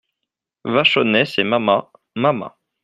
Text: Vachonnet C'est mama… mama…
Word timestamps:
Vachonnet 0.65 1.25
C'est 1.25 1.43
mama… 1.43 1.91
mama… 2.15 2.57